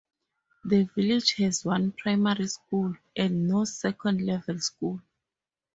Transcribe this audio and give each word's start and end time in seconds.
The 0.65 0.85
village 0.95 1.33
has 1.35 1.63
one 1.63 1.91
primary 1.91 2.47
school, 2.47 2.95
and 3.15 3.47
no 3.47 3.65
second 3.65 4.25
level 4.25 4.57
school. 4.57 4.99